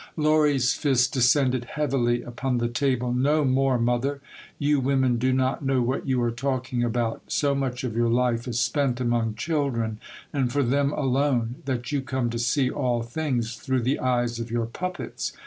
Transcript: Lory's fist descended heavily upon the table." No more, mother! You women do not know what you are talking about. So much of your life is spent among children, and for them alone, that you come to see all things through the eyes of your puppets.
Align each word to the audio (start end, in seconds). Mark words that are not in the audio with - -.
Lory's 0.17 0.73
fist 0.73 1.13
descended 1.13 1.65
heavily 1.65 2.23
upon 2.23 2.57
the 2.57 2.67
table." 2.67 3.13
No 3.13 3.45
more, 3.45 3.77
mother! 3.77 4.19
You 4.57 4.79
women 4.79 5.19
do 5.19 5.31
not 5.31 5.63
know 5.63 5.83
what 5.83 6.07
you 6.07 6.19
are 6.23 6.31
talking 6.31 6.83
about. 6.83 7.21
So 7.27 7.53
much 7.53 7.83
of 7.83 7.95
your 7.95 8.09
life 8.09 8.47
is 8.47 8.59
spent 8.59 8.99
among 8.99 9.35
children, 9.35 9.99
and 10.33 10.51
for 10.51 10.63
them 10.63 10.91
alone, 10.91 11.57
that 11.65 11.91
you 11.91 12.01
come 12.01 12.31
to 12.31 12.39
see 12.39 12.67
all 12.71 13.03
things 13.03 13.57
through 13.57 13.81
the 13.83 13.99
eyes 13.99 14.39
of 14.39 14.49
your 14.49 14.65
puppets. 14.65 15.33